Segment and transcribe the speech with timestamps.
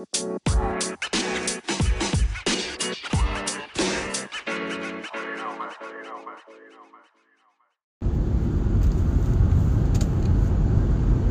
[0.00, 0.06] You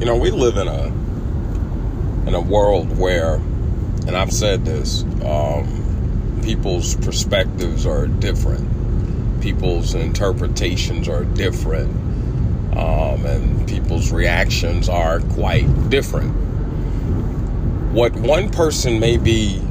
[0.06, 0.86] know, we live in a
[2.28, 3.36] in a world where,
[4.06, 11.90] and I've said this, um, people's perspectives are different, people's interpretations are different,
[12.78, 16.49] um, and people's reactions are quite different.
[17.92, 19.62] What one person may be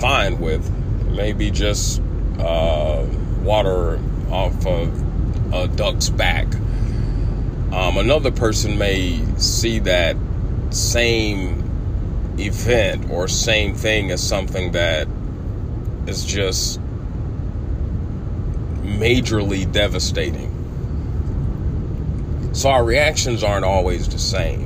[0.00, 0.70] fine with
[1.10, 2.02] may be just
[2.38, 3.06] uh,
[3.42, 3.98] water
[4.30, 6.46] off of a duck's back
[7.76, 10.16] um, another person may see that
[10.70, 11.62] same
[12.38, 15.06] event or same thing as something that
[16.06, 16.80] is just
[18.82, 20.52] majorly devastating.
[22.54, 24.65] So our reactions aren't always the same.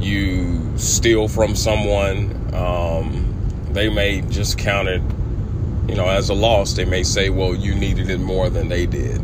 [0.00, 3.34] You steal from someone, um,
[3.70, 5.02] they may just count it,
[5.88, 6.72] you know, as a loss.
[6.74, 9.20] They may say, well, you needed it more than they did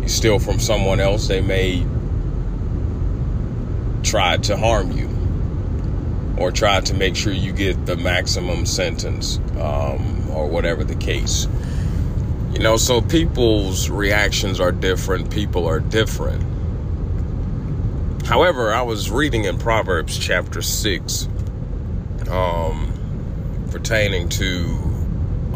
[0.00, 1.86] You steal from someone else, they may
[4.02, 5.08] try to harm you
[6.38, 11.46] or try to make sure you get the maximum sentence um, or whatever the case.
[12.52, 16.42] You know, so people's reactions are different, people are different.
[18.30, 21.26] However, I was reading in Proverbs chapter 6
[22.30, 24.78] um, pertaining to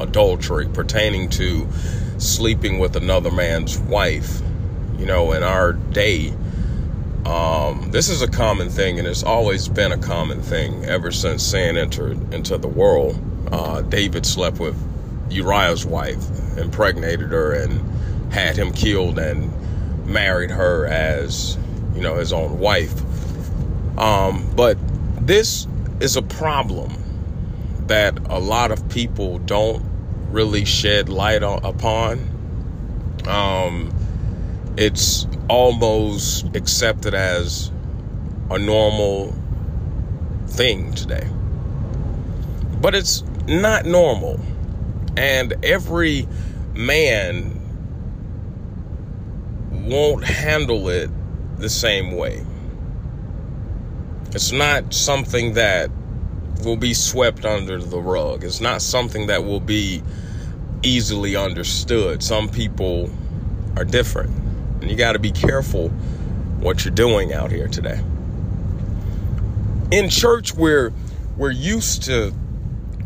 [0.00, 1.68] adultery, pertaining to
[2.18, 4.40] sleeping with another man's wife.
[4.98, 6.34] You know, in our day,
[7.24, 11.44] um, this is a common thing, and it's always been a common thing ever since
[11.44, 13.16] sin entered into the world.
[13.52, 14.76] Uh, David slept with
[15.30, 19.52] Uriah's wife, impregnated her, and had him killed, and
[20.04, 21.56] married her as,
[21.94, 22.92] you know, his own wife.
[23.98, 24.76] Um, but
[25.20, 25.66] this
[26.00, 26.92] is a problem
[27.86, 29.84] that a lot of people don't
[30.30, 32.18] really shed light on, upon.
[33.26, 33.92] Um,
[34.76, 37.70] it's almost accepted as
[38.50, 39.34] a normal
[40.48, 41.28] thing today.
[42.80, 44.40] But it's not normal.
[45.16, 46.26] And every
[46.74, 47.60] man
[49.70, 51.10] won't handle it
[51.58, 52.44] the same way.
[54.34, 55.90] It's not something that
[56.64, 58.42] will be swept under the rug.
[58.44, 60.02] It's not something that will be
[60.82, 62.22] easily understood.
[62.22, 63.10] Some people
[63.76, 64.30] are different.
[64.80, 65.88] And you got to be careful
[66.60, 68.00] what you're doing out here today.
[69.90, 70.92] In church, we're,
[71.36, 72.32] we're used to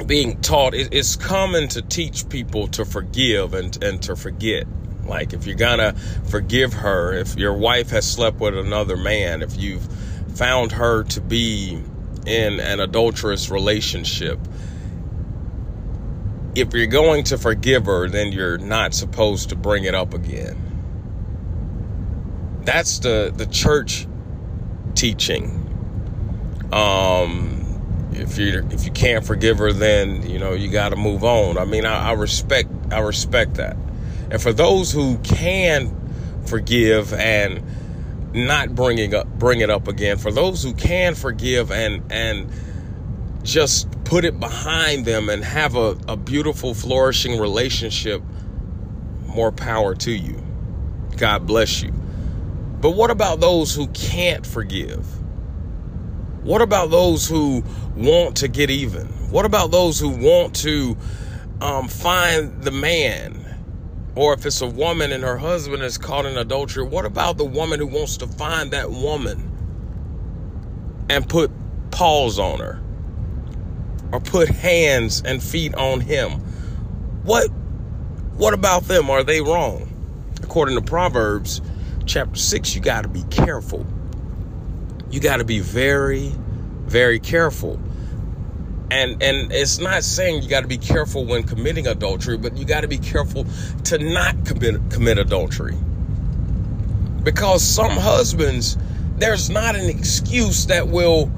[0.07, 4.67] being taught, it's common to teach people to forgive and, and to forget.
[5.09, 5.95] Like, if you're gonna
[6.29, 9.87] forgive her, if your wife has slept with another man, if you've
[10.37, 11.81] found her to be
[12.27, 14.39] in an adulterous relationship,
[16.55, 20.65] if you're going to forgive her, then you're not supposed to bring it up again.
[22.65, 24.07] That's the the church
[24.95, 25.55] teaching.
[26.73, 31.25] Um, if you if you can't forgive her, then you know you got to move
[31.25, 31.57] on.
[31.57, 33.77] I mean, I, I respect I respect that.
[34.31, 35.95] And for those who can
[36.47, 37.63] forgive and
[38.33, 42.51] not bringing up bring it up again, for those who can forgive and and
[43.43, 48.23] just put it behind them and have a, a beautiful, flourishing relationship,
[49.27, 50.43] more power to you.
[51.17, 51.93] God bless you.
[52.81, 55.07] But what about those who can't forgive?
[56.43, 57.65] What about those who
[57.97, 59.07] want to get even?
[59.31, 60.97] What about those who want to
[61.61, 63.38] um, find the man?
[64.19, 67.45] Or if it's a woman and her husband is caught in adultery, what about the
[67.45, 69.51] woman who wants to find that woman
[71.09, 71.51] and put
[71.91, 72.83] paws on her?
[74.13, 76.33] or put hands and feet on him.
[77.25, 77.49] What
[78.37, 79.11] what about them?
[79.11, 79.93] Are they wrong?
[80.43, 81.61] According to Proverbs
[82.07, 83.85] chapter 6, you got to be careful.
[85.11, 86.33] You got to be very
[86.87, 87.79] very careful.
[88.91, 92.65] And and it's not saying you got to be careful when committing adultery, but you
[92.65, 93.47] got to be careful
[93.85, 95.77] to not commit commit adultery.
[97.23, 98.79] Because some husbands
[99.17, 101.31] there's not an excuse that will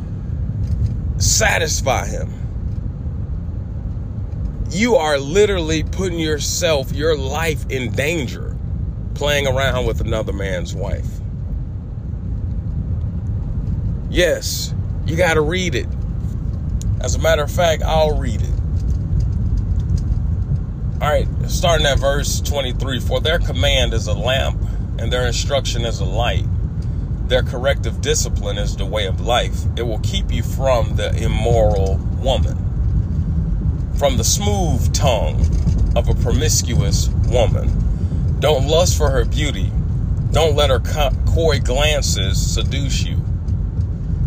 [1.18, 2.40] satisfy him
[4.70, 8.56] you are literally putting yourself, your life in danger
[9.14, 11.08] playing around with another man's wife.
[14.08, 14.74] Yes,
[15.06, 15.88] you got to read it.
[17.00, 18.50] As a matter of fact, I'll read it.
[21.00, 24.60] All right, starting at verse 23 For their command is a lamp,
[24.98, 26.44] and their instruction is a light.
[27.28, 31.96] their corrective discipline is the way of life, it will keep you from the immoral
[32.18, 32.56] woman,
[33.96, 35.40] from the smooth tongue
[35.96, 37.70] of a promiscuous woman.
[38.40, 39.70] Don't lust for her beauty.
[40.32, 40.80] Don't let her
[41.26, 43.16] coy glances seduce you.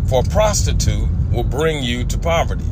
[0.08, 2.64] For a prostitute will bring you to poverty,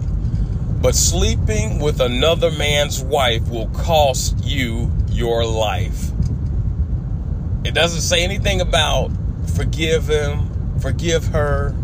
[0.80, 6.10] but sleeping with another man's wife will cost you your life.
[7.64, 9.10] It doesn't say anything about
[9.54, 11.74] forgive him, forgive her,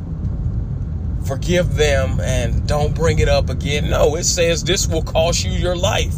[1.26, 3.90] forgive them, and don't bring it up again.
[3.90, 6.16] No, it says this will cost you your life.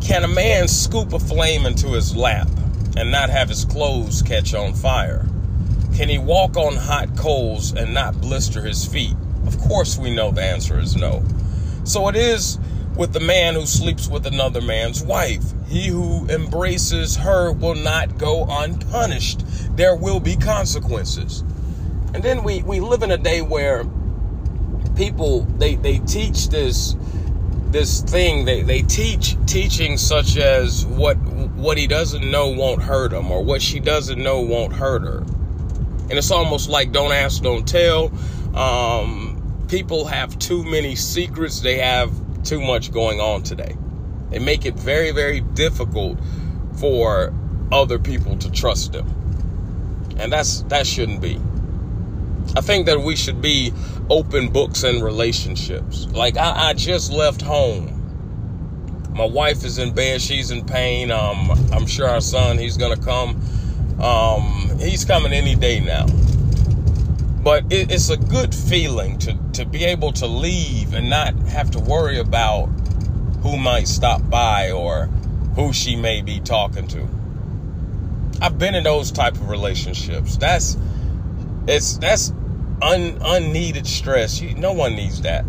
[0.00, 2.48] Can a man scoop a flame into his lap
[2.96, 5.26] and not have his clothes catch on fire?
[5.94, 9.14] Can he walk on hot coals and not blister his feet?
[9.46, 11.22] Of course, we know the answer is no.
[11.84, 12.58] So it is
[12.96, 15.44] with the man who sleeps with another man's wife.
[15.68, 19.44] He who embraces her will not go unpunished.
[19.76, 21.42] There will be consequences.
[22.12, 23.84] And then we, we live in a day where
[24.96, 26.96] people they, they teach this
[27.70, 33.12] this thing they, they teach teaching such as what what he doesn't know won't hurt
[33.12, 35.24] him or what she doesn't know won't hurt her
[36.08, 38.12] and it's almost like don't ask don't tell
[38.56, 42.12] um, people have too many secrets they have
[42.44, 43.76] too much going on today.
[44.30, 46.18] They make it very, very difficult
[46.76, 47.32] for
[47.72, 49.08] other people to trust them.
[50.18, 51.40] And that's that shouldn't be.
[52.56, 53.72] I think that we should be
[54.10, 56.06] open books in relationships.
[56.06, 57.90] Like I, I just left home.
[59.12, 61.10] My wife is in bed, she's in pain.
[61.10, 63.40] Um, I'm sure our son, he's gonna come.
[64.00, 66.06] Um, he's coming any day now.
[67.42, 71.70] But it, it's a good feeling to, to be able to leave and not have
[71.72, 72.66] to worry about
[73.42, 75.06] who might stop by or
[75.54, 77.06] who she may be talking to.
[78.40, 80.36] I've been in those type of relationships.
[80.36, 80.76] That's
[81.66, 82.32] it's that's
[82.82, 84.40] un, unneeded stress.
[84.40, 85.44] You, no one needs that.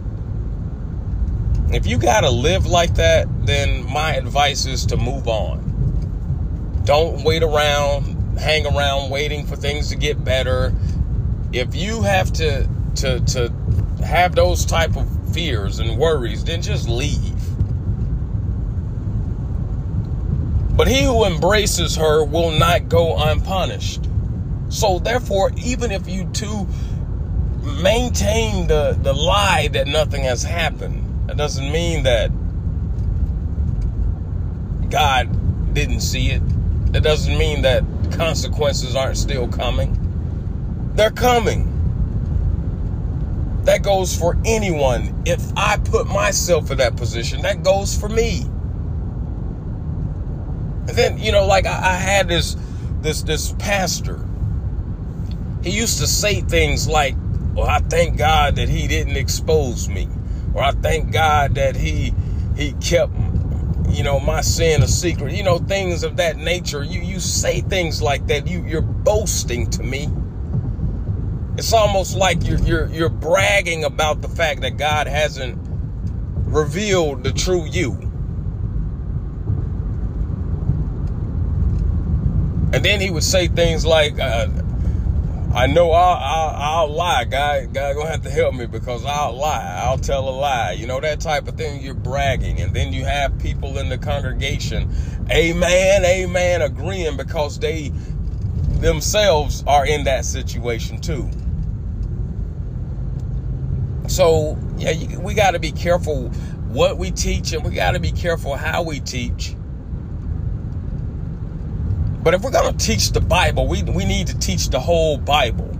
[1.71, 5.63] If you got to live like that, then my advice is to move on.
[6.85, 10.73] Don't wait around, hang around waiting for things to get better
[11.55, 13.53] if you have to to to
[14.03, 17.33] have those type of fears and worries, then just leave.
[20.75, 24.09] But he who embraces her will not go unpunished.
[24.69, 26.67] So therefore, even if you two
[27.81, 32.29] maintain the, the lie that nothing has happened, that doesn't mean that
[34.89, 36.41] God didn't see it.
[36.91, 39.97] That doesn't mean that consequences aren't still coming.
[40.95, 41.71] They're coming.
[43.63, 45.23] That goes for anyone.
[45.25, 48.41] If I put myself in that position, that goes for me.
[50.87, 52.55] And then, you know, like I, I had this
[53.01, 54.23] this this pastor.
[55.63, 57.15] He used to say things like,
[57.53, 60.07] Well, I thank God that he didn't expose me.
[60.53, 62.13] Or I thank God that he
[62.55, 63.13] he kept
[63.95, 66.83] you know my sin a secret you know things of that nature.
[66.83, 68.47] You you say things like that.
[68.47, 70.09] You you're boasting to me.
[71.57, 75.57] It's almost like you're, you're, you're bragging about the fact that God hasn't
[76.45, 77.93] revealed the true you.
[82.73, 84.47] And then he would say things like, uh,
[85.55, 87.23] I know I'll, I'll, I'll, lie.
[87.23, 89.81] God, God gonna have to help me because I'll lie.
[89.85, 90.73] I'll tell a lie.
[90.73, 91.81] You know, that type of thing.
[91.81, 92.59] You're bragging.
[92.59, 94.93] And then you have people in the congregation,
[95.31, 97.93] amen, amen, agreeing because they
[98.81, 101.29] themselves are in that situation too.
[104.09, 106.27] So, yeah, you, we got to be careful
[106.67, 109.55] what we teach and we got to be careful how we teach.
[112.25, 115.17] But if we're going to teach the Bible, we, we need to teach the whole
[115.17, 115.71] Bible,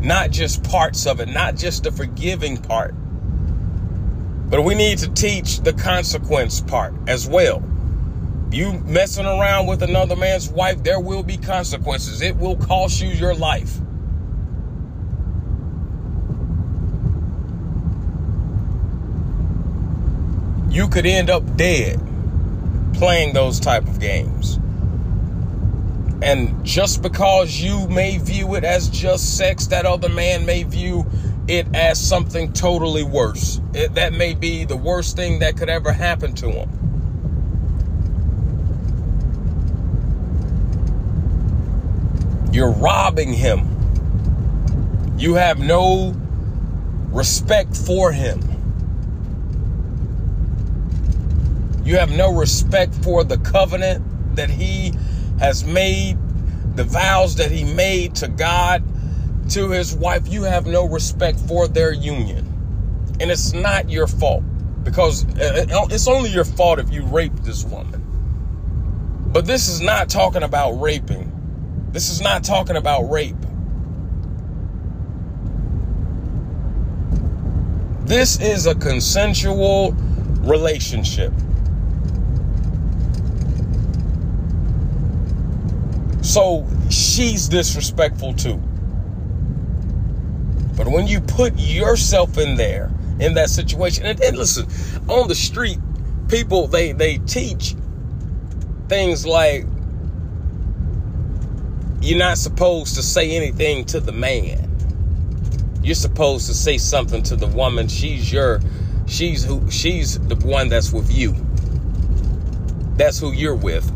[0.00, 2.92] not just parts of it, not just the forgiving part.
[4.50, 7.62] But we need to teach the consequence part as well.
[8.50, 12.20] You messing around with another man's wife, there will be consequences.
[12.20, 13.78] It will cost you your life.
[20.76, 21.98] you could end up dead
[22.92, 24.58] playing those type of games.
[26.22, 31.04] And just because you may view it as just sex, that other man may view
[31.46, 33.60] it as something totally worse.
[33.74, 36.70] It, that may be the worst thing that could ever happen to him.
[42.52, 43.68] You're robbing him.
[45.18, 46.14] You have no
[47.10, 48.40] respect for him.
[51.84, 54.04] You have no respect for the covenant
[54.36, 54.92] that he
[55.40, 56.18] has made,
[56.76, 58.82] the vows that he made to God.
[59.50, 62.44] to his wife, you have no respect for their union.
[63.20, 64.42] And it's not your fault
[64.84, 68.02] because uh, it's only your fault if you rape this woman.
[69.18, 71.32] But this is not talking about raping.
[71.92, 73.36] This is not talking about rape.
[78.04, 79.92] This is a consensual
[80.40, 81.32] relationship.
[86.36, 88.58] So she's disrespectful too.
[90.76, 94.66] But when you put yourself in there, in that situation, and, and listen,
[95.08, 95.78] on the street,
[96.28, 97.74] people they they teach
[98.86, 99.64] things like
[102.02, 104.70] you're not supposed to say anything to the man.
[105.82, 107.88] You're supposed to say something to the woman.
[107.88, 108.60] She's your
[109.06, 111.34] she's who she's the one that's with you.
[112.98, 113.90] That's who you're with.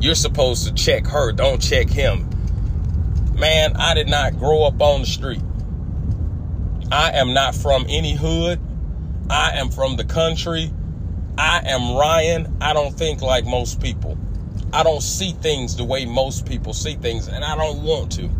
[0.00, 2.28] You're supposed to check her, don't check him.
[3.34, 5.42] Man, I did not grow up on the street.
[6.90, 8.60] I am not from any hood.
[9.28, 10.70] I am from the country.
[11.36, 12.56] I am Ryan.
[12.60, 14.16] I don't think like most people.
[14.72, 18.30] I don't see things the way most people see things, and I don't want to.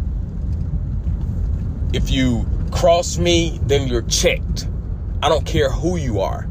[1.92, 4.68] If you cross me, then you're checked.
[5.22, 6.48] I don't care who you are.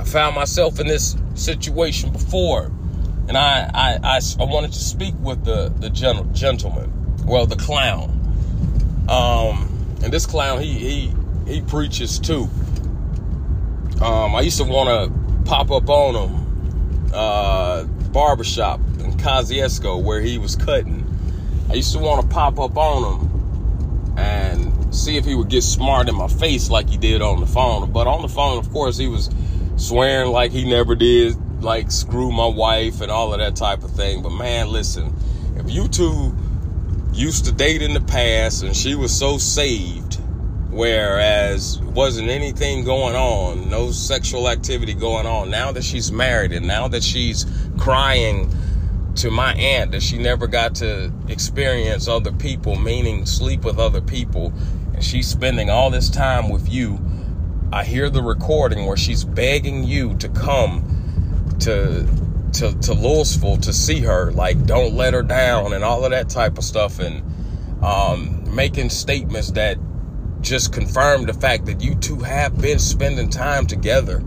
[0.00, 2.72] I found myself in this situation before,
[3.28, 8.08] and I I, I, I wanted to speak with the the gentleman, well, the clown.
[9.10, 9.68] Um,
[10.02, 11.14] and this clown, he he
[11.46, 12.48] he preaches too.
[14.00, 20.22] Um, I used to want to pop up on him, uh, barbershop in Kosciusko where
[20.22, 21.06] he was cutting.
[21.68, 25.62] I used to want to pop up on him and see if he would get
[25.62, 27.92] smart in my face like he did on the phone.
[27.92, 29.28] But on the phone, of course, he was
[29.80, 33.90] swearing like he never did, like screw my wife and all of that type of
[33.92, 34.22] thing.
[34.22, 35.14] But man, listen,
[35.56, 36.36] if you two
[37.12, 40.18] used to date in the past and she was so saved
[40.70, 46.64] whereas wasn't anything going on no sexual activity going on now that she's married and
[46.64, 47.44] now that she's
[47.76, 48.48] crying
[49.16, 54.00] to my aunt that she never got to experience other people meaning sleep with other
[54.00, 54.52] people
[54.94, 56.96] and she's spending all this time with you
[57.72, 60.84] i hear the recording where she's begging you to come
[61.60, 62.06] to
[62.52, 66.28] to, to Louisville to see her, like don't let her down and all of that
[66.28, 67.22] type of stuff, and
[67.82, 69.78] um, making statements that
[70.40, 74.18] just confirm the fact that you two have been spending time together.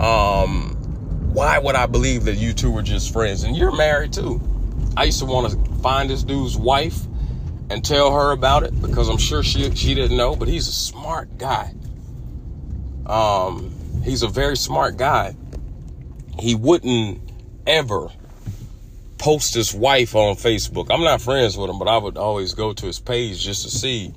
[0.00, 0.76] Um,
[1.32, 3.44] why would I believe that you two were just friends?
[3.44, 4.40] And you're married too.
[4.96, 7.00] I used to want to find this dude's wife
[7.70, 10.72] and tell her about it because I'm sure she she didn't know, but he's a
[10.72, 11.74] smart guy.
[13.06, 15.34] Um, he's a very smart guy
[16.38, 17.20] he wouldn't
[17.66, 18.08] ever
[19.18, 20.88] post his wife on Facebook.
[20.90, 23.70] I'm not friends with him, but I would always go to his page just to
[23.70, 24.12] see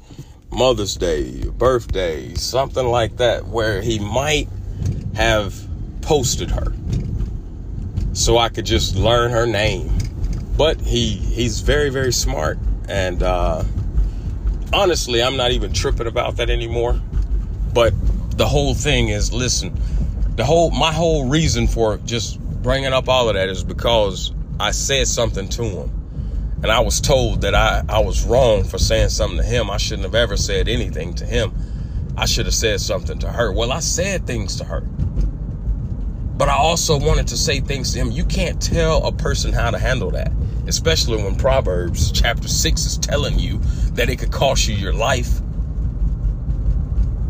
[0.51, 4.47] Mother's Day, birthday, something like that, where he might
[5.15, 5.55] have
[6.01, 6.73] posted her.
[8.13, 9.91] So I could just learn her name.
[10.57, 12.57] But he he's very, very smart.
[12.87, 13.63] And uh,
[14.71, 16.99] honestly, I'm not even tripping about that anymore.
[17.73, 17.93] But
[18.37, 19.77] the whole thing is listen,
[20.35, 24.71] the whole my whole reason for just bringing up all of that is because I
[24.71, 25.91] said something to him.
[26.63, 29.69] And I was told that I, I was wrong for saying something to him.
[29.69, 31.53] I shouldn't have ever said anything to him.
[32.17, 33.51] I should have said something to her.
[33.51, 34.81] Well, I said things to her.
[36.37, 38.11] But I also wanted to say things to him.
[38.11, 40.31] You can't tell a person how to handle that,
[40.67, 43.59] especially when Proverbs chapter 6 is telling you
[43.93, 45.39] that it could cost you your life.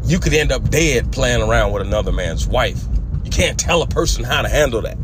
[0.05, 2.83] You could end up dead playing around with another man's wife
[3.23, 4.97] You can't tell a person how to handle that.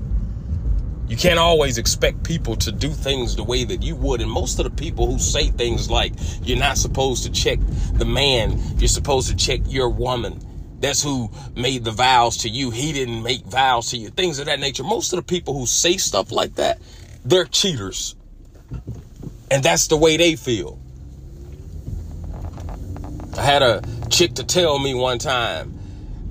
[1.07, 4.21] You can't always expect people to do things the way that you would.
[4.21, 7.59] And most of the people who say things like, you're not supposed to check
[7.93, 10.39] the man, you're supposed to check your woman.
[10.79, 12.71] That's who made the vows to you.
[12.71, 14.09] He didn't make vows to you.
[14.09, 14.83] Things of that nature.
[14.83, 16.79] Most of the people who say stuff like that,
[17.25, 18.15] they're cheaters.
[19.51, 20.80] And that's the way they feel.
[23.37, 25.79] I had a chick to tell me one time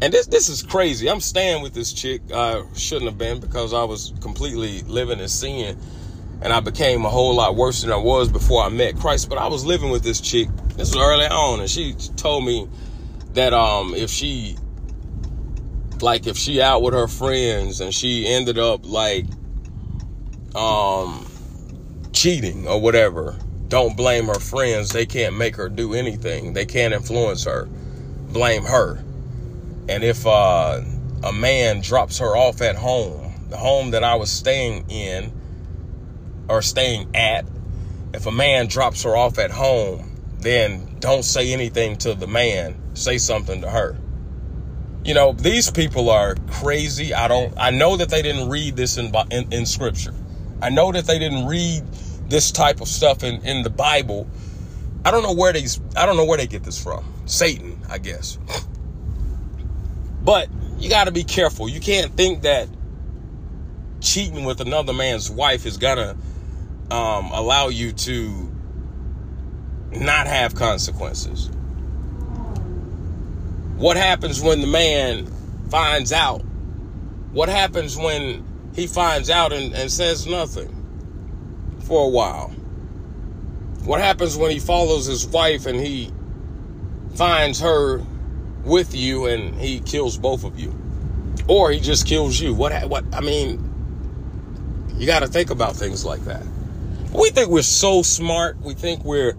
[0.02, 1.11] and this this is crazy.
[1.11, 2.23] I'm staying with this chick.
[2.35, 5.78] I shouldn't have been because I was completely living in sin,
[6.40, 9.28] and I became a whole lot worse than I was before I met Christ.
[9.28, 10.49] But I was living with this chick.
[10.76, 12.69] This was early on, and she told me
[13.35, 14.57] that um if she
[16.00, 19.26] like if she out with her friends and she ended up like
[20.54, 21.26] um
[22.12, 23.37] cheating or whatever,
[23.70, 24.90] don't blame her friends.
[24.90, 26.52] They can't make her do anything.
[26.52, 27.64] They can't influence her.
[28.32, 29.02] Blame her
[29.90, 30.82] and if uh,
[31.24, 35.32] a man drops her off at home, the home that I was staying in
[36.48, 37.44] or staying at,
[38.14, 42.80] if a man drops her off at home, then don't say anything to the man,
[42.94, 43.98] say something to her.
[45.04, 47.12] You know, these people are crazy.
[47.12, 50.14] I don't I know that they didn't read this in in, in scripture.
[50.62, 51.82] I know that they didn't read
[52.30, 54.26] this type of stuff in in the Bible.
[55.04, 57.04] I don't know where they I don't know where they get this from.
[57.26, 58.38] Satan, I guess.
[60.22, 61.68] But you got to be careful.
[61.68, 62.68] You can't think that
[64.00, 66.16] cheating with another man's wife is gonna
[66.90, 68.52] um, allow you to
[69.92, 71.50] not have consequences.
[73.76, 75.26] What happens when the man
[75.70, 76.42] finds out?
[77.32, 78.44] What happens when
[78.75, 80.79] he finds out and, and says nothing
[81.90, 82.50] for a while?
[83.85, 86.12] What happens when he follows his wife and he
[87.16, 88.00] finds her
[88.62, 90.73] with you and he kills both of you?
[91.49, 92.54] Or he just kills you?
[92.54, 93.59] What, what, I mean,
[94.94, 96.44] you got to think about things like that.
[97.12, 98.61] We think we're so smart.
[98.61, 99.35] We think we're,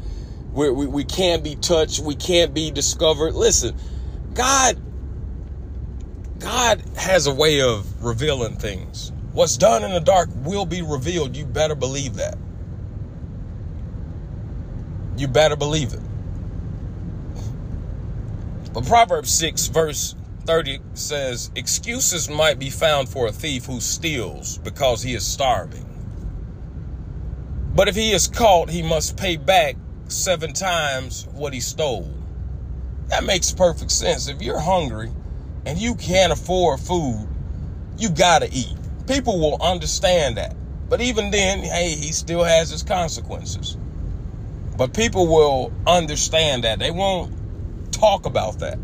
[0.52, 2.02] we're we, we can't be touched.
[2.02, 3.34] We can't be discovered.
[3.34, 3.78] Listen,
[4.34, 4.78] God,
[6.40, 9.14] God has a way of revealing things.
[9.34, 11.38] What's done in the dark will be revealed.
[11.38, 12.38] You better believe that.
[15.18, 16.02] You better believe it.
[18.74, 24.58] But Proverbs 6, verse 30 says, Excuses might be found for a thief who steals
[24.60, 25.86] because he is starving.
[27.74, 29.76] But if he is caught, he must pay back
[30.08, 32.14] seven times what he stole.
[33.08, 34.28] That makes perfect sense.
[34.28, 35.12] If you're hungry
[35.66, 37.28] and you can't afford food,
[37.98, 38.76] you gotta eat.
[39.08, 40.56] People will understand that.
[40.90, 43.78] But even then, hey, he still has his consequences.
[44.78, 46.80] But people will understand that.
[46.80, 47.34] They won't
[47.94, 48.78] talk about that.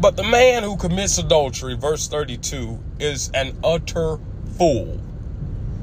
[0.00, 4.18] But the man who commits adultery, verse 32, is an utter
[4.58, 5.00] fool,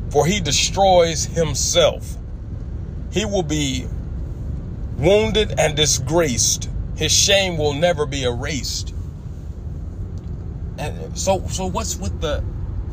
[0.10, 2.18] for he destroys himself.
[3.12, 3.88] He will be
[4.98, 6.70] wounded and disgraced.
[6.98, 8.94] His shame will never be erased.
[11.16, 12.44] So so what's with the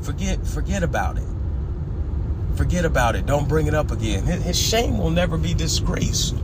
[0.02, 1.24] forget forget about it.
[2.56, 3.26] Forget about it.
[3.26, 4.24] Don't bring it up again.
[4.24, 6.34] His shame will never be disgraced.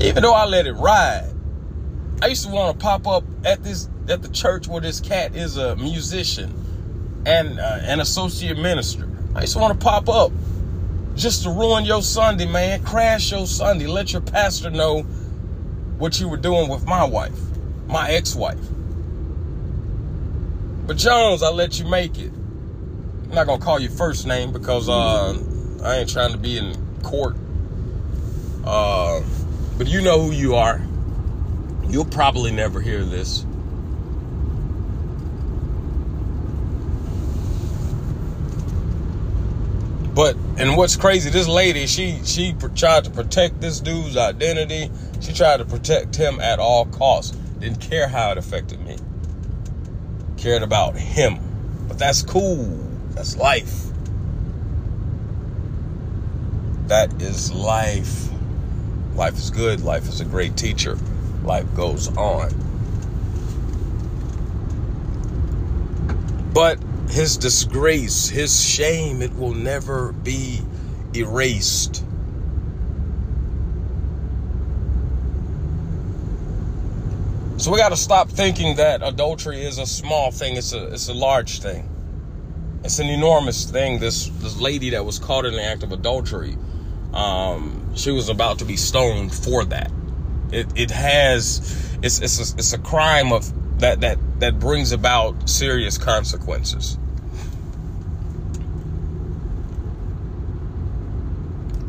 [0.00, 1.32] Even though I let it ride.
[2.20, 5.36] I used to want to pop up at this at the church where this cat
[5.36, 6.52] is a musician
[7.26, 9.08] and uh, an associate minister.
[9.34, 10.32] I used to want to pop up
[11.14, 12.82] just to ruin your Sunday, man.
[12.84, 13.86] Crash your Sunday.
[13.86, 15.02] Let your pastor know
[15.98, 17.38] what you were doing with my wife,
[17.86, 18.58] my ex-wife.
[20.88, 22.32] But Jones, I let you make it.
[22.32, 25.38] I'm not gonna call you first name because uh,
[25.84, 27.36] I ain't trying to be in court.
[28.64, 29.20] Uh,
[29.76, 30.80] but you know who you are.
[31.90, 33.44] You'll probably never hear this.
[40.14, 44.90] But and what's crazy, this lady, she she tried to protect this dude's identity.
[45.20, 47.36] She tried to protect him at all costs.
[47.58, 48.96] Didn't care how it affected me.
[50.38, 51.38] Cared about him.
[51.88, 52.64] But that's cool.
[53.10, 53.86] That's life.
[56.86, 58.28] That is life.
[59.14, 59.80] Life is good.
[59.80, 60.96] Life is a great teacher.
[61.42, 62.50] Life goes on.
[66.54, 66.78] But
[67.10, 70.60] his disgrace, his shame, it will never be
[71.14, 72.04] erased.
[77.68, 80.56] So we got to stop thinking that adultery is a small thing.
[80.56, 81.86] It's a it's a large thing.
[82.82, 83.98] It's an enormous thing.
[83.98, 86.56] This this lady that was caught in the act of adultery,
[87.12, 89.92] um, she was about to be stoned for that.
[90.50, 95.50] It it has it's it's a, it's a crime of that that that brings about
[95.50, 96.96] serious consequences.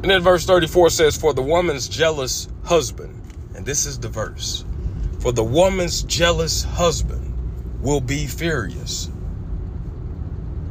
[0.02, 3.16] And then verse 34 says, For the woman's jealous husband,
[3.56, 4.66] and this is the verse,
[5.20, 7.34] for the woman's jealous husband
[7.82, 9.10] will be furious,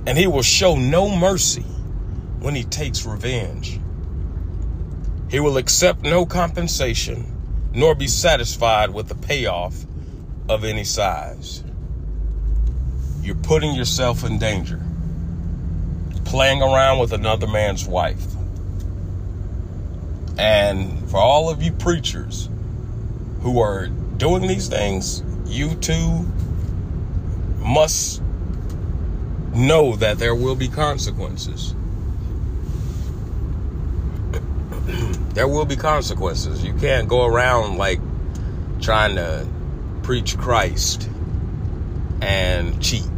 [0.07, 1.67] and he will show no mercy
[2.41, 3.79] when he takes revenge.
[5.31, 9.85] He will accept no compensation, nor be satisfied with the payoff
[10.49, 11.63] of any size.
[13.21, 14.81] You're putting yourself in danger.
[16.25, 18.25] Playing around with another man's wife.
[20.39, 22.49] And for all of you preachers
[23.41, 26.27] who are doing these things, you too
[27.59, 28.21] must
[29.55, 31.75] know that there will be consequences.
[35.35, 36.65] there will be consequences.
[36.65, 38.01] You can't go around like
[38.81, 39.47] trying to
[40.03, 41.09] preach Christ
[42.21, 43.09] and cheat.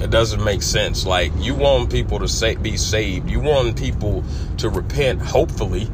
[0.00, 1.04] It doesn't make sense.
[1.04, 3.28] Like you want people to say, be saved.
[3.28, 4.24] You want people
[4.58, 5.88] to repent, hopefully.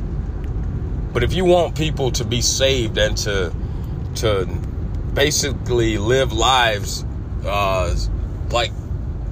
[1.12, 3.54] But if you want people to be saved and to
[4.16, 4.46] to
[5.14, 7.04] basically live lives
[7.44, 7.94] uh,
[8.50, 8.72] like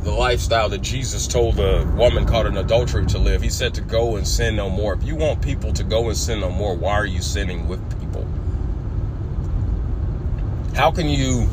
[0.02, 3.40] the lifestyle that Jesus told the woman caught in adultery to live.
[3.40, 4.94] He said to go and sin no more.
[4.94, 7.80] If you want people to go and sin no more, why are you sinning with
[8.00, 8.26] people?
[10.74, 11.48] How can you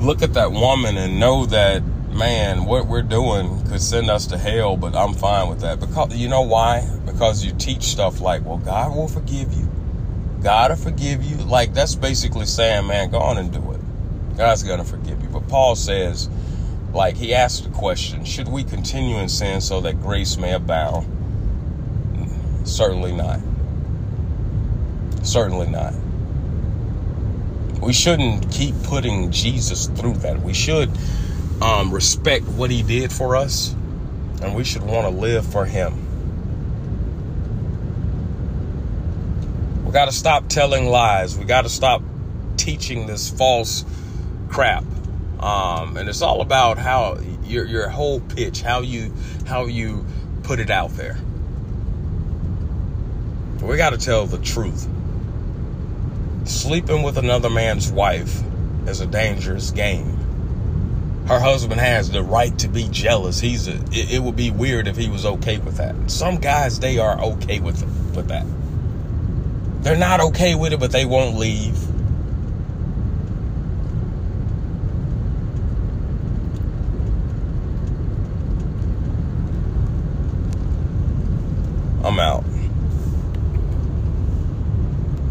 [0.00, 4.38] look at that woman and know that, man, what we're doing could send us to
[4.38, 5.78] hell, but I'm fine with that?
[5.78, 6.88] Because you know why?
[7.06, 9.68] Because you teach stuff like, well, God will forgive you.
[10.42, 11.36] God will forgive you.
[11.36, 13.80] Like that's basically saying, man, go on and do it.
[14.36, 15.28] God's gonna forgive you.
[15.28, 16.28] But Paul says,
[16.92, 21.06] like he asked the question, should we continue in sin so that grace may abound?
[22.64, 23.40] Certainly not.
[25.22, 25.94] Certainly not.
[27.80, 30.40] We shouldn't keep putting Jesus through that.
[30.40, 30.90] We should
[31.60, 33.72] um, respect what he did for us,
[34.42, 36.11] and we should want to live for him.
[39.92, 41.36] We got to stop telling lies.
[41.36, 42.00] We got to stop
[42.56, 43.84] teaching this false
[44.48, 44.84] crap.
[45.38, 49.12] Um, and it's all about how your your whole pitch, how you
[49.46, 50.06] how you
[50.44, 51.18] put it out there.
[53.60, 54.88] We got to tell the truth.
[56.44, 58.40] Sleeping with another man's wife
[58.86, 61.24] is a dangerous game.
[61.28, 63.40] Her husband has the right to be jealous.
[63.40, 66.10] He's a, it, it would be weird if he was okay with that.
[66.10, 67.82] Some guys they are okay with
[68.16, 68.46] with that.
[69.82, 71.91] They're not okay with it, but they won't leave